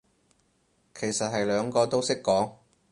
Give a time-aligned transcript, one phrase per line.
[0.95, 2.53] 其實係兩個都識講